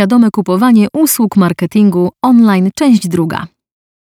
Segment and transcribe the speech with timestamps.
[0.00, 3.46] Świadome kupowanie usług marketingu online, część druga.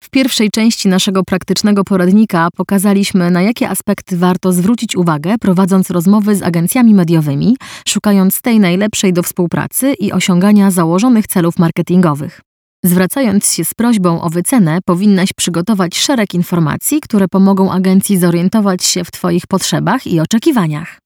[0.04, 6.36] W pierwszej części naszego praktycznego poradnika pokazaliśmy, na jakie aspekty warto zwrócić uwagę, prowadząc rozmowy
[6.36, 7.56] z agencjami mediowymi,
[7.88, 12.40] szukając tej najlepszej do współpracy i osiągania założonych celów marketingowych.
[12.84, 19.04] Zwracając się z prośbą o wycenę, powinnaś przygotować szereg informacji, które pomogą agencji zorientować się
[19.04, 20.98] w Twoich potrzebach i oczekiwaniach.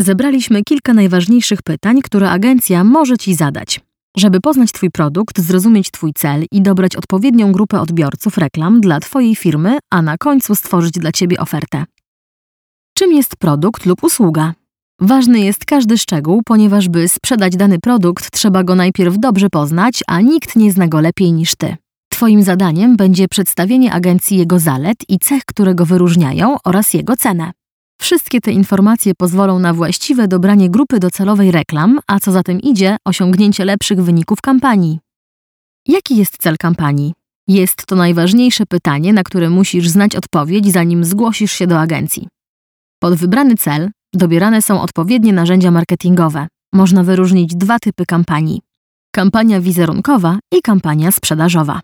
[0.00, 3.85] Zebraliśmy kilka najważniejszych pytań, które agencja może Ci zadać.
[4.18, 9.36] Żeby poznać Twój produkt, zrozumieć Twój cel i dobrać odpowiednią grupę odbiorców reklam dla Twojej
[9.36, 11.84] firmy, a na końcu stworzyć dla Ciebie ofertę.
[12.94, 14.54] Czym jest produkt lub usługa?
[15.00, 20.20] Ważny jest każdy szczegół, ponieważ by sprzedać dany produkt, trzeba go najpierw dobrze poznać, a
[20.20, 21.76] nikt nie zna go lepiej niż Ty.
[22.08, 27.52] Twoim zadaniem będzie przedstawienie agencji jego zalet i cech, które go wyróżniają oraz jego cenę.
[28.00, 32.96] Wszystkie te informacje pozwolą na właściwe dobranie grupy docelowej reklam, a co za tym idzie,
[33.04, 34.98] osiągnięcie lepszych wyników kampanii.
[35.88, 37.12] Jaki jest cel kampanii?
[37.48, 42.28] Jest to najważniejsze pytanie, na które musisz znać odpowiedź, zanim zgłosisz się do agencji.
[43.02, 46.46] Pod wybrany cel dobierane są odpowiednie narzędzia marketingowe.
[46.74, 48.60] Można wyróżnić dwa typy kampanii:
[49.14, 51.80] kampania wizerunkowa i kampania sprzedażowa.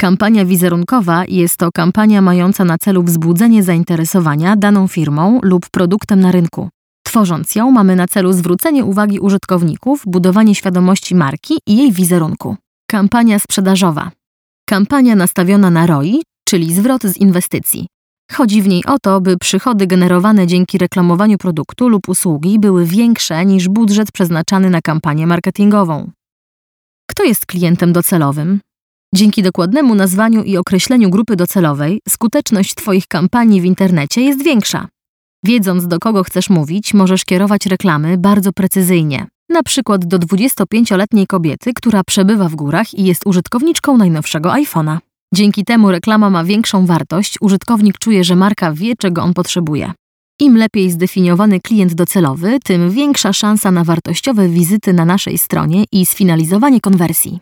[0.00, 6.32] Kampania wizerunkowa jest to kampania mająca na celu wzbudzenie zainteresowania daną firmą lub produktem na
[6.32, 6.68] rynku.
[7.06, 12.56] Tworząc ją, mamy na celu zwrócenie uwagi użytkowników, budowanie świadomości marki i jej wizerunku.
[12.90, 14.10] Kampania sprzedażowa.
[14.68, 17.86] Kampania nastawiona na ROI, czyli zwrot z inwestycji.
[18.32, 23.46] Chodzi w niej o to, by przychody generowane dzięki reklamowaniu produktu lub usługi były większe
[23.46, 26.10] niż budżet przeznaczany na kampanię marketingową.
[27.10, 28.60] Kto jest klientem docelowym?
[29.16, 34.88] Dzięki dokładnemu nazwaniu i określeniu grupy docelowej, skuteczność Twoich kampanii w internecie jest większa.
[35.44, 39.26] Wiedząc, do kogo chcesz mówić, możesz kierować reklamy bardzo precyzyjnie.
[39.48, 44.98] Na przykład do 25-letniej kobiety, która przebywa w górach i jest użytkowniczką najnowszego iPhone'a.
[45.34, 49.92] Dzięki temu reklama ma większą wartość, użytkownik czuje, że marka wie, czego on potrzebuje.
[50.40, 56.06] Im lepiej zdefiniowany klient docelowy, tym większa szansa na wartościowe wizyty na naszej stronie i
[56.06, 57.40] sfinalizowanie konwersji.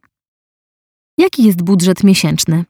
[1.19, 2.65] Jaki jest budżet miesięczny?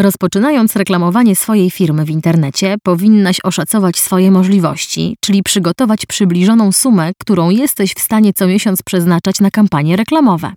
[0.00, 7.50] Rozpoczynając reklamowanie swojej firmy w internecie, powinnaś oszacować swoje możliwości, czyli przygotować przybliżoną sumę, którą
[7.50, 10.52] jesteś w stanie co miesiąc przeznaczać na kampanie reklamowe.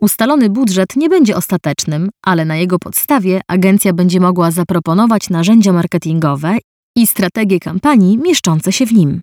[0.00, 6.58] Ustalony budżet nie będzie ostatecznym, ale na jego podstawie agencja będzie mogła zaproponować narzędzia marketingowe
[6.96, 9.22] i strategie kampanii mieszczące się w nim.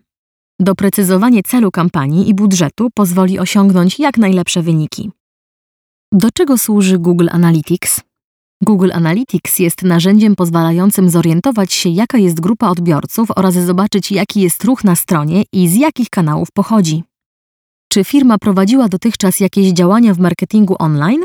[0.60, 5.12] Doprecyzowanie celu kampanii i budżetu pozwoli osiągnąć jak najlepsze wyniki.
[6.18, 8.02] Do czego służy Google Analytics?
[8.64, 14.64] Google Analytics jest narzędziem pozwalającym zorientować się, jaka jest grupa odbiorców oraz zobaczyć, jaki jest
[14.64, 17.04] ruch na stronie i z jakich kanałów pochodzi.
[17.92, 21.22] Czy firma prowadziła dotychczas jakieś działania w marketingu online?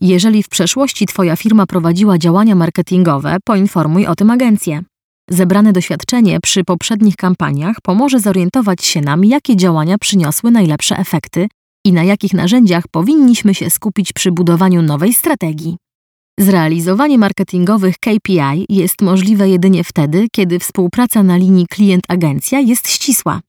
[0.00, 4.82] Jeżeli w przeszłości Twoja firma prowadziła działania marketingowe, poinformuj o tym agencję.
[5.30, 11.48] Zebrane doświadczenie przy poprzednich kampaniach pomoże zorientować się nam, jakie działania przyniosły najlepsze efekty
[11.86, 15.76] i na jakich narzędziach powinniśmy się skupić przy budowaniu nowej strategii.
[16.40, 23.40] Zrealizowanie marketingowych KPI jest możliwe jedynie wtedy, kiedy współpraca na linii klient-agencja jest ścisła.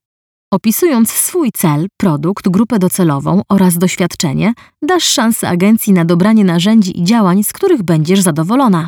[0.53, 7.03] Opisując swój cel, produkt, grupę docelową oraz doświadczenie, dasz szansę agencji na dobranie narzędzi i
[7.03, 8.87] działań, z których będziesz zadowolona.